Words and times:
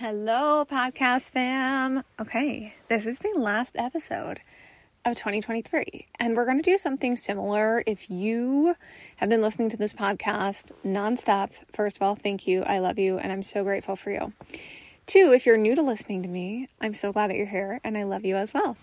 Hello, 0.00 0.64
podcast 0.64 1.30
fam. 1.32 2.04
Okay, 2.18 2.72
this 2.88 3.04
is 3.04 3.18
the 3.18 3.34
last 3.36 3.76
episode 3.76 4.40
of 5.04 5.14
2023, 5.14 6.06
and 6.18 6.34
we're 6.34 6.46
going 6.46 6.56
to 6.56 6.62
do 6.62 6.78
something 6.78 7.18
similar. 7.18 7.84
If 7.86 8.08
you 8.08 8.76
have 9.16 9.28
been 9.28 9.42
listening 9.42 9.68
to 9.68 9.76
this 9.76 9.92
podcast 9.92 10.70
nonstop, 10.82 11.50
first 11.70 11.96
of 11.96 12.02
all, 12.02 12.14
thank 12.14 12.46
you. 12.46 12.62
I 12.62 12.78
love 12.78 12.98
you, 12.98 13.18
and 13.18 13.30
I'm 13.30 13.42
so 13.42 13.62
grateful 13.62 13.94
for 13.94 14.10
you. 14.10 14.32
Two, 15.04 15.34
if 15.34 15.44
you're 15.44 15.58
new 15.58 15.74
to 15.74 15.82
listening 15.82 16.22
to 16.22 16.30
me, 16.30 16.68
I'm 16.80 16.94
so 16.94 17.12
glad 17.12 17.28
that 17.28 17.36
you're 17.36 17.44
here, 17.44 17.78
and 17.84 17.98
I 17.98 18.04
love 18.04 18.24
you 18.24 18.36
as 18.36 18.54
well. 18.54 18.78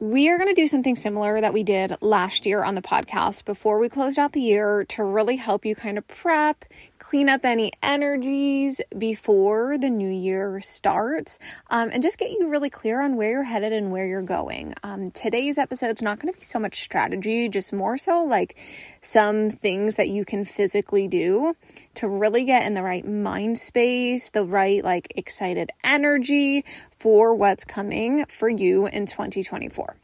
We 0.00 0.30
are 0.30 0.38
going 0.38 0.52
to 0.52 0.60
do 0.60 0.66
something 0.66 0.96
similar 0.96 1.42
that 1.42 1.52
we 1.52 1.62
did 1.62 1.94
last 2.00 2.46
year 2.46 2.64
on 2.64 2.74
the 2.74 2.82
podcast 2.82 3.44
before 3.44 3.78
we 3.78 3.90
closed 3.90 4.18
out 4.18 4.32
the 4.32 4.40
year 4.40 4.84
to 4.86 5.04
really 5.04 5.36
help 5.36 5.66
you 5.66 5.76
kind 5.76 5.98
of 5.98 6.08
prep, 6.08 6.64
clean 7.02 7.28
up 7.28 7.44
any 7.44 7.72
energies 7.82 8.80
before 8.96 9.76
the 9.76 9.90
new 9.90 10.08
year 10.08 10.60
starts, 10.60 11.38
um, 11.68 11.90
and 11.92 12.00
just 12.00 12.16
get 12.16 12.30
you 12.30 12.48
really 12.48 12.70
clear 12.70 13.02
on 13.02 13.16
where 13.16 13.30
you're 13.30 13.42
headed 13.42 13.72
and 13.72 13.90
where 13.90 14.06
you're 14.06 14.22
going. 14.22 14.72
Um, 14.84 15.10
today's 15.10 15.58
episode 15.58 15.96
is 15.96 16.00
not 16.00 16.20
going 16.20 16.32
to 16.32 16.38
be 16.38 16.44
so 16.44 16.60
much 16.60 16.80
strategy, 16.80 17.48
just 17.48 17.72
more 17.72 17.98
so 17.98 18.24
like 18.24 18.56
some 19.00 19.50
things 19.50 19.96
that 19.96 20.08
you 20.08 20.24
can 20.24 20.44
physically 20.44 21.08
do 21.08 21.54
to 21.94 22.08
really 22.08 22.44
get 22.44 22.64
in 22.66 22.74
the 22.74 22.82
right 22.82 23.06
mind 23.06 23.58
space, 23.58 24.30
the 24.30 24.44
right 24.44 24.84
like 24.84 25.12
excited 25.16 25.70
energy 25.82 26.64
for 26.96 27.34
what's 27.34 27.64
coming 27.64 28.24
for 28.26 28.48
you 28.48 28.86
in 28.86 29.06
2024. 29.06 29.96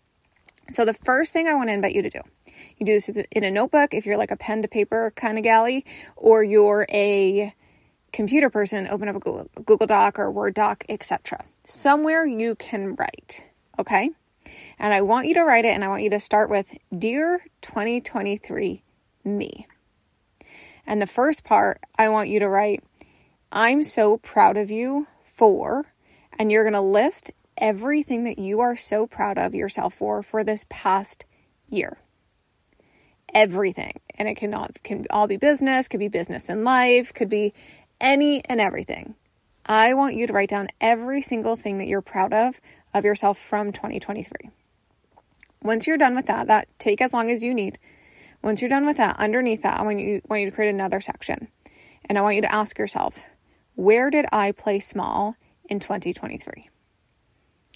So, 0.71 0.85
the 0.85 0.95
first 0.95 1.33
thing 1.33 1.49
I 1.49 1.55
want 1.55 1.71
to 1.71 1.75
invite 1.75 1.95
you 1.95 2.03
to 2.03 2.11
do, 2.11 2.21
you 2.77 2.85
do 2.85 2.93
this 2.93 3.09
in 3.09 3.45
a 3.45 3.51
notebook 3.51 3.95
if 3.95 4.05
you're 4.05 4.19
like 4.19 4.31
a 4.31 4.37
pen 4.37 4.63
to 4.63 4.69
paper 4.69 5.13
kind 5.17 5.39
of 5.39 5.45
galley, 5.45 5.85
or 6.17 6.43
you're 6.43 6.87
a 6.91 7.55
computer 8.13 8.51
person, 8.51 8.87
open 8.89 9.09
up 9.09 9.17
a 9.17 9.21
Google, 9.21 9.49
Google 9.65 9.87
Doc 9.87 10.19
or 10.19 10.31
Word 10.31 10.55
doc, 10.55 10.85
etc. 10.89 11.45
Somewhere 11.67 12.27
you 12.27 12.55
can 12.55 12.95
write, 12.97 13.45
okay? 13.79 14.11
And 14.79 14.93
I 14.93 15.03
want 15.03 15.27
you 15.27 15.35
to 15.35 15.43
write 15.43 15.65
it, 15.65 15.75
and 15.75 15.85
I 15.85 15.89
want 15.89 16.03
you 16.03 16.11
to 16.11 16.21
start 16.21 16.51
with 16.51 16.77
Dear 16.97 17.45
2023 17.63 18.83
Me. 19.25 19.67
And 20.87 21.03
the 21.03 21.07
first 21.07 21.45
part, 21.45 21.81
I 21.99 22.09
want 22.09 22.29
you 22.29 22.41
to 22.41 22.49
write, 22.49 22.83
I'm 23.53 23.83
so 23.83 24.19
proud 24.19 24.57
of 24.57 24.71
you 24.71 25.07
for, 25.25 25.87
and 26.39 26.51
you're 26.53 26.65
going 26.65 26.75
to 26.75 26.81
list 26.81 27.31
everything 27.59 28.25
that 28.25 28.39
you 28.39 28.61
are 28.61 28.77
so 28.77 29.07
proud 29.07 29.39
of 29.39 29.55
yourself 29.55 29.95
for 29.95 30.23
for 30.23 30.43
this 30.43 30.67
past 30.69 31.25
year. 31.69 31.99
Everything. 33.35 34.01
And 34.17 34.29
it 34.29 34.37
cannot 34.37 34.83
can 34.83 35.05
all 35.11 35.27
be 35.27 35.37
business, 35.37 35.89
could 35.89 36.01
be 36.01 36.09
business 36.09 36.49
in 36.49 36.65
life, 36.65 37.13
could 37.13 37.29
be 37.29 37.53
any 38.01 38.45
and 38.47 38.61
everything. 38.61 39.15
I 39.67 39.93
want 39.93 40.15
you 40.15 40.27
to 40.27 40.33
write 40.33 40.49
down 40.49 40.69
every 40.81 41.21
single 41.21 41.57
thing 41.57 41.79
that 41.79 41.89
you're 41.89 42.01
proud 42.01 42.33
of 42.33 42.61
of 42.95 43.05
yourself 43.05 43.39
from 43.39 43.71
2023. 43.73 44.51
Once 45.63 45.87
you're 45.87 45.99
done 45.99 46.15
with 46.15 46.27
that, 46.27 46.47
that 46.47 46.69
take 46.79 47.03
as 47.03 47.13
long 47.13 47.31
as 47.31 47.43
you 47.43 47.53
need. 47.53 47.79
Once 48.43 48.63
you're 48.63 48.69
done 48.69 48.87
with 48.87 48.97
that, 48.97 49.17
underneath 49.19 49.63
that, 49.63 49.79
I 49.79 49.83
want 49.83 49.99
you 49.99 50.23
want 50.29 50.41
you 50.41 50.51
to 50.51 50.55
create 50.55 50.71
another 50.71 51.01
section. 51.01 51.49
And 52.05 52.17
I 52.17 52.23
want 52.23 52.37
you 52.37 52.43
to 52.43 52.55
ask 52.55 52.79
yourself, 52.79 53.25
where 53.75 54.11
did 54.11 54.25
I 54.33 54.53
play 54.53 54.79
small 54.79 55.37
in 55.69 55.81
2023? 55.81 56.71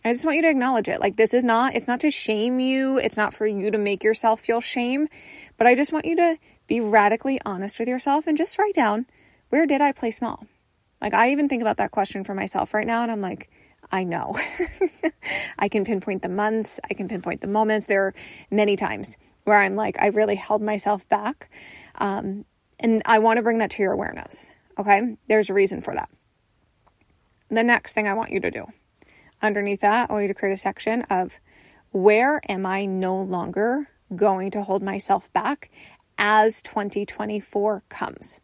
I 0.04 0.12
just 0.12 0.24
want 0.24 0.36
you 0.36 0.42
to 0.42 0.50
acknowledge 0.50 0.88
it. 0.88 1.00
Like, 1.00 1.16
this 1.16 1.32
is 1.32 1.44
not, 1.44 1.74
it's 1.74 1.86
not 1.86 2.00
to 2.00 2.10
shame 2.10 2.58
you. 2.58 2.98
It's 2.98 3.16
not 3.16 3.34
for 3.34 3.46
you 3.46 3.70
to 3.70 3.78
make 3.78 4.02
yourself 4.02 4.40
feel 4.40 4.60
shame, 4.60 5.08
but 5.56 5.66
I 5.66 5.74
just 5.74 5.92
want 5.92 6.06
you 6.06 6.16
to 6.16 6.38
be 6.66 6.80
radically 6.80 7.40
honest 7.44 7.78
with 7.78 7.88
yourself 7.88 8.26
and 8.26 8.36
just 8.36 8.58
write 8.58 8.74
down 8.74 9.06
where 9.50 9.66
did 9.66 9.80
I 9.80 9.92
play 9.92 10.10
small? 10.10 10.46
Like, 11.00 11.14
I 11.14 11.30
even 11.30 11.48
think 11.48 11.62
about 11.62 11.76
that 11.76 11.90
question 11.90 12.24
for 12.24 12.34
myself 12.34 12.74
right 12.74 12.86
now, 12.86 13.02
and 13.02 13.12
I'm 13.12 13.20
like, 13.20 13.50
I 13.90 14.04
know. 14.04 14.34
I 15.58 15.68
can 15.68 15.84
pinpoint 15.84 16.22
the 16.22 16.28
months, 16.28 16.80
I 16.90 16.94
can 16.94 17.08
pinpoint 17.08 17.42
the 17.42 17.48
moments. 17.48 17.86
There 17.86 18.06
are 18.06 18.14
many 18.50 18.76
times 18.76 19.16
where 19.44 19.60
I'm 19.60 19.76
like, 19.76 20.00
I 20.00 20.06
really 20.06 20.36
held 20.36 20.62
myself 20.62 21.08
back. 21.08 21.50
Um, 21.96 22.44
and 22.80 23.02
I 23.06 23.18
want 23.18 23.36
to 23.36 23.42
bring 23.42 23.58
that 23.58 23.70
to 23.72 23.82
your 23.82 23.92
awareness. 23.92 24.52
Okay. 24.78 25.16
There's 25.28 25.50
a 25.50 25.54
reason 25.54 25.82
for 25.82 25.94
that. 25.94 26.08
The 27.50 27.62
next 27.62 27.92
thing 27.92 28.08
I 28.08 28.14
want 28.14 28.30
you 28.30 28.40
to 28.40 28.50
do 28.50 28.66
Underneath 29.42 29.80
that, 29.80 30.08
I 30.08 30.12
want 30.12 30.22
you 30.22 30.28
to 30.28 30.34
create 30.34 30.52
a 30.52 30.56
section 30.56 31.02
of 31.10 31.40
where 31.90 32.40
am 32.48 32.64
I 32.64 32.86
no 32.86 33.20
longer 33.20 33.88
going 34.14 34.50
to 34.52 34.62
hold 34.62 34.82
myself 34.82 35.32
back 35.32 35.68
as 36.16 36.62
2024 36.62 37.82
comes. 37.88 38.40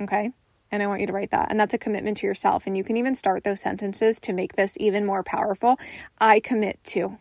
Okay? 0.00 0.32
And 0.72 0.82
I 0.82 0.86
want 0.86 1.00
you 1.00 1.06
to 1.08 1.12
write 1.12 1.30
that. 1.30 1.50
And 1.50 1.60
that's 1.60 1.74
a 1.74 1.78
commitment 1.78 2.16
to 2.18 2.26
yourself. 2.26 2.66
And 2.66 2.76
you 2.76 2.84
can 2.84 2.96
even 2.96 3.14
start 3.14 3.44
those 3.44 3.60
sentences 3.60 4.18
to 4.20 4.32
make 4.32 4.54
this 4.54 4.76
even 4.80 5.04
more 5.04 5.22
powerful. 5.22 5.78
I 6.18 6.40
commit 6.40 6.82
to. 6.84 7.18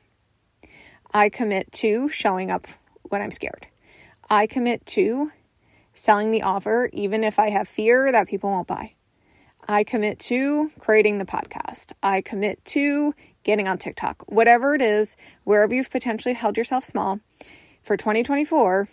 I 1.14 1.30
commit 1.30 1.72
to 1.74 2.08
showing 2.08 2.52
up 2.52 2.68
when 3.04 3.22
I'm 3.22 3.32
scared. 3.32 3.68
I 4.30 4.46
commit 4.46 4.86
to 4.88 5.32
selling 5.94 6.32
the 6.32 6.44
offer, 6.44 6.90
even 6.94 7.24
if 7.24 7.40
I 7.40 7.50
have 7.50 7.68
fear 7.68 8.12
that 8.12 8.28
people 8.28 8.50
won't 8.52 8.68
buy. 8.68 8.94
I 9.70 9.84
commit 9.84 10.18
to 10.22 10.72
creating 10.80 11.20
the 11.20 11.26
podcast. 11.26 11.92
I 12.02 12.22
commit 12.22 12.66
to 12.66 13.14
getting 13.44 13.68
on 13.68 13.78
TikTok. 13.78 14.24
Whatever 14.26 14.74
it 14.74 14.82
is, 14.82 15.16
wherever 15.44 15.76
you've 15.76 15.92
potentially 15.92 16.34
held 16.34 16.58
yourself 16.58 16.84
small 16.84 17.20
for 17.84 17.96
2024, 17.96 18.88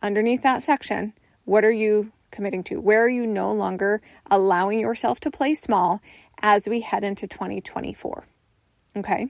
underneath 0.00 0.44
that 0.44 0.62
section, 0.62 1.12
what 1.44 1.64
are 1.64 1.72
you 1.72 2.12
committing 2.30 2.62
to? 2.62 2.80
Where 2.80 3.04
are 3.04 3.08
you 3.08 3.26
no 3.26 3.50
longer 3.50 4.00
allowing 4.30 4.78
yourself 4.78 5.18
to 5.20 5.30
play 5.30 5.54
small 5.54 6.00
as 6.40 6.68
we 6.68 6.82
head 6.82 7.02
into 7.02 7.26
2024? 7.26 8.24
Okay. 8.98 9.26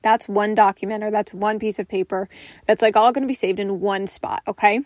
That's 0.00 0.26
one 0.26 0.54
document 0.54 1.04
or 1.04 1.10
that's 1.10 1.34
one 1.34 1.58
piece 1.58 1.78
of 1.78 1.86
paper 1.86 2.30
that's 2.64 2.80
like 2.80 2.96
all 2.96 3.12
going 3.12 3.24
to 3.24 3.28
be 3.28 3.34
saved 3.34 3.60
in 3.60 3.80
one 3.80 4.06
spot. 4.06 4.40
Okay. 4.48 4.80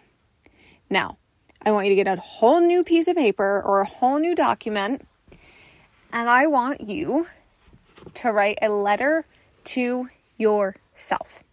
Now, 0.90 1.16
I 1.62 1.72
want 1.72 1.86
you 1.86 1.90
to 1.90 2.02
get 2.02 2.18
a 2.18 2.20
whole 2.20 2.60
new 2.60 2.82
piece 2.82 3.06
of 3.06 3.16
paper 3.16 3.60
or 3.62 3.80
a 3.80 3.86
whole 3.86 4.18
new 4.18 4.34
document, 4.34 5.06
and 6.12 6.28
I 6.28 6.46
want 6.46 6.80
you 6.80 7.26
to 8.14 8.32
write 8.32 8.58
a 8.62 8.70
letter 8.70 9.26
to 9.64 10.08
yourself. 10.38 11.44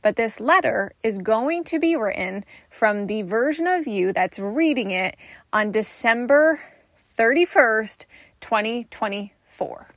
But 0.00 0.16
this 0.16 0.40
letter 0.40 0.92
is 1.02 1.18
going 1.18 1.64
to 1.64 1.78
be 1.78 1.96
written 1.96 2.44
from 2.70 3.08
the 3.08 3.22
version 3.22 3.66
of 3.66 3.86
you 3.86 4.12
that's 4.12 4.38
reading 4.38 4.90
it 4.90 5.16
on 5.52 5.72
December 5.72 6.60
31st, 7.18 8.04
2024. 8.40 9.88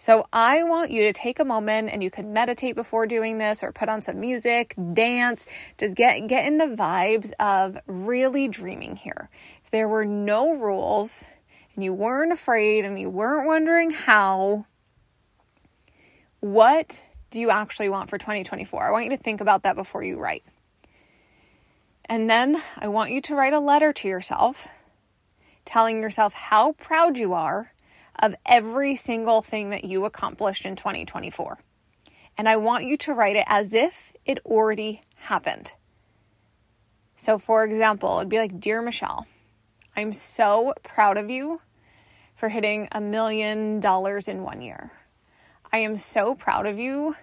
So 0.00 0.28
I 0.32 0.62
want 0.62 0.92
you 0.92 1.02
to 1.02 1.12
take 1.12 1.40
a 1.40 1.44
moment 1.44 1.90
and 1.92 2.04
you 2.04 2.10
can 2.10 2.32
meditate 2.32 2.76
before 2.76 3.04
doing 3.04 3.38
this 3.38 3.64
or 3.64 3.72
put 3.72 3.88
on 3.88 4.00
some 4.00 4.20
music, 4.20 4.76
dance, 4.92 5.44
just 5.76 5.96
get 5.96 6.28
get 6.28 6.46
in 6.46 6.56
the 6.56 6.66
vibes 6.66 7.32
of 7.40 7.78
really 7.88 8.46
dreaming 8.46 8.94
here. 8.94 9.28
If 9.64 9.70
there 9.72 9.88
were 9.88 10.04
no 10.04 10.54
rules 10.54 11.26
and 11.74 11.82
you 11.82 11.92
weren't 11.92 12.32
afraid 12.32 12.84
and 12.84 12.98
you 12.98 13.10
weren't 13.10 13.48
wondering 13.48 13.90
how 13.90 14.66
what 16.38 17.02
do 17.32 17.40
you 17.40 17.50
actually 17.50 17.88
want 17.88 18.08
for 18.08 18.18
2024? 18.18 18.86
I 18.86 18.92
want 18.92 19.04
you 19.04 19.10
to 19.10 19.16
think 19.16 19.40
about 19.40 19.64
that 19.64 19.74
before 19.74 20.04
you 20.04 20.20
write. 20.20 20.44
And 22.04 22.30
then 22.30 22.56
I 22.78 22.86
want 22.86 23.10
you 23.10 23.20
to 23.22 23.34
write 23.34 23.52
a 23.52 23.58
letter 23.58 23.92
to 23.92 24.08
yourself 24.08 24.68
telling 25.64 26.00
yourself 26.00 26.32
how 26.32 26.72
proud 26.72 27.18
you 27.18 27.34
are 27.34 27.72
of 28.18 28.34
every 28.46 28.96
single 28.96 29.42
thing 29.42 29.70
that 29.70 29.84
you 29.84 30.04
accomplished 30.04 30.66
in 30.66 30.76
2024. 30.76 31.58
And 32.36 32.48
I 32.48 32.56
want 32.56 32.84
you 32.84 32.96
to 32.98 33.12
write 33.12 33.36
it 33.36 33.44
as 33.46 33.74
if 33.74 34.12
it 34.24 34.40
already 34.44 35.02
happened. 35.16 35.72
So, 37.16 37.38
for 37.38 37.64
example, 37.64 38.18
it'd 38.18 38.28
be 38.28 38.38
like 38.38 38.60
Dear 38.60 38.80
Michelle, 38.80 39.26
I'm 39.96 40.12
so 40.12 40.72
proud 40.84 41.18
of 41.18 41.30
you 41.30 41.60
for 42.36 42.48
hitting 42.48 42.86
a 42.92 43.00
million 43.00 43.80
dollars 43.80 44.28
in 44.28 44.44
one 44.44 44.62
year. 44.62 44.92
I 45.72 45.78
am 45.78 45.96
so 45.96 46.36
proud 46.36 46.66
of 46.66 46.78
you 46.78 47.16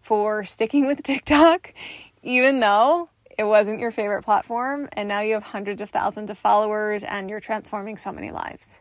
for 0.00 0.44
sticking 0.44 0.86
with 0.86 1.02
TikTok, 1.04 1.74
even 2.22 2.60
though 2.60 3.10
it 3.38 3.44
wasn't 3.44 3.80
your 3.80 3.90
favorite 3.90 4.22
platform, 4.22 4.88
and 4.92 5.08
now 5.08 5.20
you 5.20 5.34
have 5.34 5.42
hundreds 5.42 5.82
of 5.82 5.90
thousands 5.90 6.30
of 6.30 6.38
followers 6.38 7.04
and 7.04 7.28
you're 7.28 7.40
transforming 7.40 7.98
so 7.98 8.12
many 8.12 8.30
lives. 8.30 8.80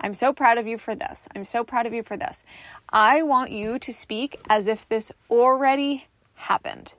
I'm 0.00 0.14
so 0.14 0.32
proud 0.32 0.56
of 0.58 0.66
you 0.66 0.78
for 0.78 0.94
this. 0.94 1.28
I'm 1.34 1.44
so 1.44 1.62
proud 1.62 1.86
of 1.86 1.92
you 1.92 2.02
for 2.02 2.16
this. 2.16 2.44
I 2.90 3.22
want 3.22 3.50
you 3.50 3.78
to 3.78 3.92
speak 3.92 4.40
as 4.48 4.66
if 4.66 4.88
this 4.88 5.12
already 5.30 6.06
happened. 6.34 6.94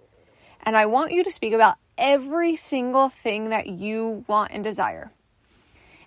And 0.64 0.78
I 0.78 0.86
want 0.86 1.12
you 1.12 1.24
to 1.24 1.32
speak 1.32 1.54
about 1.54 1.78
every 1.98 2.56
single 2.56 3.10
thing 3.10 3.50
that 3.50 3.68
you 3.68 4.24
want 4.28 4.52
and 4.52 4.64
desire. 4.64 5.12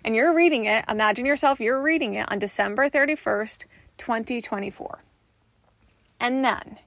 And 0.05 0.15
you're 0.15 0.35
reading 0.35 0.67
it, 0.67 0.85
imagine 0.89 1.27
yourself, 1.27 1.61
you're 1.61 1.83
reading 1.83 2.15
it 2.15 2.31
on 2.31 2.39
December 2.39 2.89
31st, 2.89 3.65
2024. 3.99 5.03
And 6.21 6.45
then, 6.45 6.79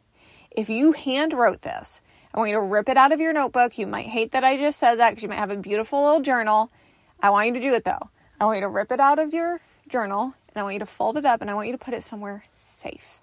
if 0.52 0.70
you 0.70 0.94
hand 0.94 1.34
wrote 1.34 1.64
this, 1.64 2.02
I 2.34 2.40
want 2.40 2.52
you 2.52 2.56
to 2.56 2.62
rip 2.62 2.88
it 2.88 2.98
out 2.98 3.12
of 3.12 3.20
your 3.20 3.34
notebook. 3.34 3.78
You 3.78 3.88
might 3.88 4.06
hate 4.06 4.32
that 4.32 4.44
I 4.44 4.58
just 4.58 4.80
said 4.80 4.96
that 4.96 5.12
because 5.12 5.24
you 5.24 5.30
might 5.30 5.40
have 5.40 5.52
a 5.52 5.58
beautiful 5.58 6.04
little 6.04 6.22
journal. 6.22 6.72
I 7.20 7.32
want 7.32 7.48
you 7.48 7.54
to 7.56 7.60
do 7.60 7.74
it 7.74 7.84
though. 7.84 8.10
I 8.40 8.46
want 8.46 8.58
you 8.58 8.62
to 8.62 8.70
rip 8.70 8.92
it 8.92 9.00
out 9.00 9.20
of 9.20 9.34
your 9.34 9.60
journal 9.90 10.34
and 10.50 10.62
I 10.62 10.64
want 10.64 10.74
you 10.74 10.80
to 10.80 10.86
fold 10.86 11.18
it 11.18 11.26
up 11.26 11.42
and 11.42 11.50
I 11.50 11.54
want 11.54 11.68
you 11.68 11.74
to 11.74 11.84
put 11.84 11.94
it 11.94 12.04
somewhere 12.04 12.44
safe. 12.52 13.20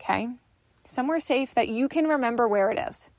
Okay? 0.00 0.28
Somewhere 0.84 1.20
safe 1.20 1.54
that 1.54 1.68
you 1.68 1.88
can 1.88 2.06
remember 2.06 2.46
where 2.46 2.70
it 2.70 2.78
is. 2.78 3.10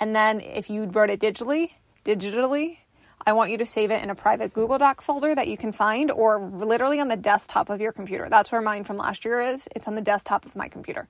And 0.00 0.14
then 0.14 0.40
if 0.40 0.70
you 0.70 0.84
wrote 0.84 1.10
it 1.10 1.20
digitally, 1.20 1.72
digitally, 2.04 2.78
I 3.26 3.32
want 3.32 3.50
you 3.50 3.58
to 3.58 3.66
save 3.66 3.90
it 3.90 4.02
in 4.02 4.10
a 4.10 4.14
private 4.14 4.52
Google 4.52 4.78
Doc 4.78 5.02
folder 5.02 5.34
that 5.34 5.48
you 5.48 5.56
can 5.56 5.72
find 5.72 6.10
or 6.10 6.40
literally 6.40 7.00
on 7.00 7.08
the 7.08 7.16
desktop 7.16 7.68
of 7.68 7.80
your 7.80 7.92
computer. 7.92 8.28
That's 8.30 8.50
where 8.52 8.62
mine 8.62 8.84
from 8.84 8.96
last 8.96 9.24
year 9.24 9.40
is. 9.40 9.68
It's 9.74 9.88
on 9.88 9.96
the 9.96 10.00
desktop 10.00 10.46
of 10.46 10.56
my 10.56 10.68
computer. 10.68 11.08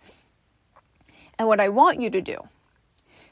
And 1.38 1.46
what 1.46 1.60
I 1.60 1.68
want 1.68 2.00
you 2.00 2.10
to 2.10 2.20
do 2.20 2.38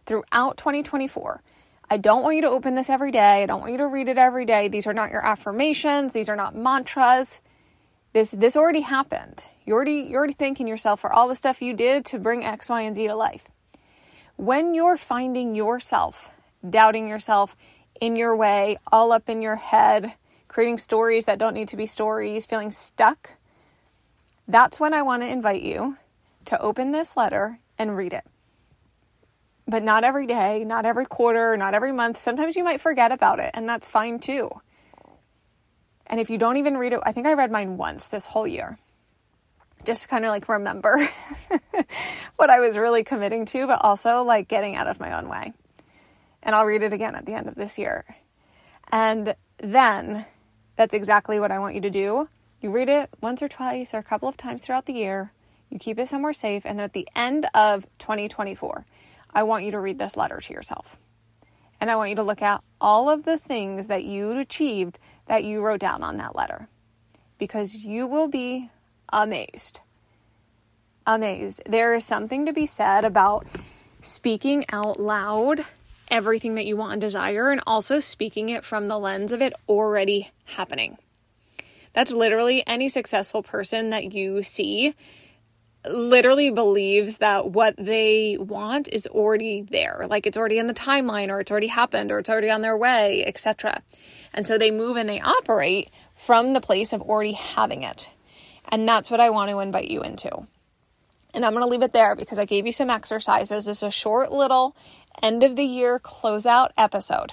throughout 0.05 0.57
2024, 0.57 1.43
I 1.89 1.99
don't 1.99 2.23
want 2.23 2.37
you 2.37 2.43
to 2.43 2.49
open 2.49 2.75
this 2.75 2.91
every 2.91 3.13
day. 3.13 3.43
I 3.43 3.47
don't 3.47 3.61
want 3.61 3.73
you 3.73 3.79
to 3.79 3.87
read 3.87 4.09
it 4.09 4.19
every 4.19 4.45
day. 4.45 4.67
These 4.67 4.87
are 4.87 4.95
not 4.95 5.11
your 5.11 5.25
affirmations. 5.25 6.13
These 6.13 6.29
are 6.29 6.35
not 6.35 6.57
mantras. 6.57 7.41
This 8.13 8.33
this 8.33 8.57
already 8.57 8.81
happened. 8.81 9.47
You 9.65 9.75
already 9.75 10.07
you're 10.09 10.19
already 10.19 10.33
thanking 10.33 10.67
yourself 10.67 11.01
for 11.01 11.13
all 11.13 11.29
the 11.29 11.37
stuff 11.37 11.63
you 11.63 11.75
did 11.75 12.05
to 12.07 12.19
bring 12.19 12.45
X, 12.45 12.69
Y, 12.69 12.81
and 12.81 12.97
Z 12.97 13.07
to 13.07 13.15
life. 13.15 13.49
When 14.37 14.75
you're 14.75 14.97
finding 14.97 15.55
yourself, 15.55 16.37
doubting 16.69 17.09
yourself 17.09 17.57
in 18.01 18.17
your 18.17 18.37
way, 18.37 18.77
all 18.91 19.13
up 19.13 19.29
in 19.29 19.41
your 19.41 19.57
head, 19.57 20.15
creating 20.49 20.79
stories 20.79 21.25
that 21.27 21.39
don't 21.39 21.55
need 21.55 21.69
to 21.69 21.77
be 21.77 21.87
stories, 21.87 22.47
feeling 22.47 22.71
stuck, 22.71 23.39
that's 24.49 24.81
when 24.81 24.93
I 24.93 25.03
want 25.03 25.23
to 25.23 25.29
invite 25.29 25.63
you 25.63 25.97
to 26.47 26.61
open 26.61 26.91
this 26.91 27.17
letter 27.17 27.61
and 27.79 27.97
read 27.97 28.13
it. 28.13 28.25
But 29.69 29.83
not 29.83 30.05
every 30.05 30.27
day, 30.27 30.65
not 30.65 30.87
every 30.87 31.07
quarter, 31.07 31.57
not 31.57 31.75
every 31.75 31.93
month. 31.93 32.19
Sometimes 32.19 32.55
you 32.55 32.63
might 32.63 32.81
forget 32.81 33.11
about 33.11 33.41
it, 33.41 33.51
and 33.55 33.69
that's 33.69 33.89
fine 33.89 34.21
too. 34.21 34.51
And 36.07 36.21
if 36.21 36.31
you 36.31 36.39
don't 36.39 36.57
even 36.57 36.77
read 36.77 36.93
it, 36.93 37.01
I 37.03 37.13
think 37.13 37.27
I 37.27 37.33
read 37.33 37.51
mine 37.51 37.77
once 37.77 38.07
this 38.09 38.27
whole 38.27 38.47
year 38.47 38.77
just 39.87 40.09
kind 40.09 40.25
of 40.25 40.31
like 40.31 40.49
remember 40.49 40.99
what 42.37 42.51
I 42.51 42.61
was 42.61 42.77
really 42.77 43.05
committing 43.05 43.47
to, 43.47 43.67
but 43.67 43.83
also 43.83 44.23
like 44.23 44.49
getting 44.49 44.75
out 44.75 44.89
of 44.89 45.01
my 45.01 45.17
own 45.17 45.29
way. 45.29 45.55
And 46.43 46.55
I'll 46.55 46.67
read 46.67 46.83
it 46.83 46.93
again 46.93 47.15
at 47.15 47.25
the 47.25 47.35
end 47.35 47.49
of 47.49 47.55
this 47.55 47.79
year. 47.79 48.05
And 48.91 49.35
then 49.59 50.27
that's 50.75 50.93
exactly 50.93 51.41
what 51.41 51.51
I 51.51 51.59
want 51.61 51.77
you 51.77 51.81
to 51.83 51.91
do. 51.91 52.29
You 52.61 52.71
read 52.71 52.89
it 52.89 53.11
once 53.21 53.43
or 53.43 53.49
twice 53.49 53.95
or 53.95 53.99
a 53.99 54.03
couple 54.03 54.29
of 54.29 54.37
times 54.37 54.65
throughout 54.65 54.87
the 54.87 54.93
year. 54.93 55.33
You 55.71 55.79
keep 55.79 55.99
it 55.99 56.09
somewhere 56.09 56.33
safe. 56.33 56.67
And 56.67 56.79
then 56.79 56.85
at 56.85 56.93
the 56.93 57.09
end 57.15 57.47
of 57.55 57.87
2024, 57.99 58.85
I 59.37 59.43
want 59.43 59.65
you 59.65 59.71
to 59.73 59.81
read 59.81 59.99
this 59.99 60.17
letter 60.17 60.41
to 60.41 60.53
yourself. 60.55 60.97
And 61.79 61.91
I 61.91 61.97
want 61.97 62.09
you 62.09 62.17
to 62.17 62.23
look 62.23 62.41
at 62.41 62.63
all 62.81 63.11
of 63.11 63.25
the 63.25 63.37
things 63.37 63.87
that 63.89 64.03
you 64.03 64.39
achieved 64.39 64.99
that 65.27 65.45
you 65.45 65.61
wrote 65.61 65.81
down 65.81 66.03
on 66.03 66.17
that 66.17 66.35
letter. 66.35 66.69
Because 67.37 67.75
you 67.75 68.07
will 68.07 68.29
be 68.29 68.71
amazed. 69.13 69.81
Amazed. 71.07 71.61
There 71.67 71.95
is 71.95 72.07
something 72.07 72.47
to 72.47 72.55
be 72.55 72.65
said 72.65 73.05
about 73.05 73.47
speaking 74.01 74.65
out 74.73 74.99
loud 74.99 75.67
everything 76.11 76.55
that 76.55 76.65
you 76.65 76.77
want 76.79 76.93
and 76.95 77.01
desire, 77.01 77.51
and 77.51 77.61
also 77.67 78.01
speaking 78.01 78.49
it 78.49 78.65
from 78.65 78.89
the 78.89 78.99
lens 78.99 79.33
of 79.33 79.43
it 79.43 79.53
already 79.69 80.31
happening. 80.45 80.97
That's 81.93 82.13
literally 82.13 82.63
any 82.67 82.89
successful 82.89 83.43
person 83.43 83.91
that 83.91 84.13
you 84.15 84.43
see 84.43 84.95
literally 85.91 86.51
believes 86.51 87.19
that 87.19 87.51
what 87.51 87.75
they 87.77 88.37
want 88.39 88.89
is 88.89 89.07
already 89.07 89.63
there 89.63 90.07
like 90.09 90.27
it's 90.27 90.37
already 90.37 90.59
in 90.59 90.67
the 90.67 90.75
timeline 90.75 91.29
or 91.29 91.41
it's 91.41 91.51
already 91.51 91.67
happened 91.67 92.11
or 92.11 92.19
it's 92.19 92.31
already 92.31 92.51
on 92.51 92.61
their 92.61 92.77
way 92.77 93.25
etc 93.27 93.83
and 94.33 94.47
so 94.47 94.59
they 94.59 94.71
move 94.71 94.97
and 94.97 95.09
they 95.09 95.21
operate 95.21 95.91
from 96.15 96.53
the 96.53 96.61
place 96.61 96.93
of 96.93 97.01
already 97.03 97.33
having 97.33 97.83
it 97.83 98.09
and 98.69 98.89
that's 98.89 99.11
what 99.11 99.21
I 99.21 99.31
want 99.31 99.51
to 99.51 99.61
invite 99.61 99.91
you 99.91 100.03
into. 100.03 100.47
And 101.35 101.45
I'm 101.45 101.53
going 101.53 101.65
to 101.65 101.71
leave 101.71 101.83
it 101.83 101.93
there 101.93 102.17
because 102.17 102.39
I 102.39 102.45
gave 102.45 102.67
you 102.67 102.73
some 102.73 102.91
exercises. 102.91 103.65
This 103.65 103.79
is 103.79 103.83
a 103.83 103.91
short 103.91 104.33
little 104.33 104.75
end 105.23 105.43
of 105.43 105.57
the 105.57 105.65
year 105.65 105.99
closeout 105.99 106.71
episode. 106.77 107.33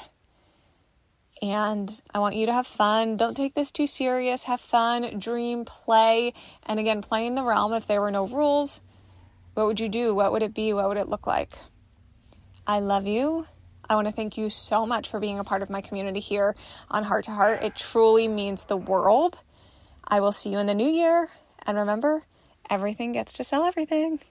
And 1.44 2.02
I 2.14 2.20
want 2.20 2.38
you 2.38 2.46
to 2.46 2.54
have 2.54 2.66
fun. 2.66 3.18
Don't 3.18 3.36
take 3.36 3.54
this 3.54 3.70
too 3.70 3.86
serious. 3.86 4.44
Have 4.44 4.62
fun, 4.62 5.20
dream, 5.20 5.66
play. 5.66 6.34
And 6.66 6.80
again, 6.80 7.02
play 7.02 7.28
in 7.28 7.36
the 7.36 7.44
realm. 7.44 7.74
If 7.74 7.86
there 7.86 8.00
were 8.00 8.12
no 8.12 8.26
rules, 8.26 8.80
what 9.54 9.66
would 9.66 9.82
you 9.82 9.90
do? 9.90 10.16
What 10.16 10.32
would 10.32 10.42
it 10.42 10.54
be? 10.54 10.72
What 10.72 10.88
would 10.88 10.96
it 10.96 11.10
look 11.10 11.28
like? 11.28 11.58
I 12.66 12.80
love 12.80 13.06
you. 13.06 13.46
I 13.90 13.96
want 13.96 14.08
to 14.08 14.14
thank 14.14 14.38
you 14.38 14.50
so 14.50 14.86
much 14.86 15.10
for 15.10 15.20
being 15.20 15.38
a 15.38 15.44
part 15.44 15.62
of 15.62 15.70
my 15.70 15.82
community 15.82 16.22
here 16.22 16.56
on 16.90 17.04
Hart 17.04 17.26
to 17.26 17.32
Heart. 17.32 17.62
It 17.62 17.76
truly 17.76 18.30
means 18.30 18.64
the 18.64 18.78
world. 18.78 19.40
I 20.08 20.22
will 20.22 20.32
see 20.32 20.50
you 20.50 20.60
in 20.60 20.68
the 20.68 20.74
new 20.74 20.88
year. 20.88 21.28
And 21.68 21.78
remember, 21.78 22.24
everything 22.70 23.12
gets 23.12 23.34
to 23.34 23.44
sell 23.44 23.66
everything. 23.66 24.22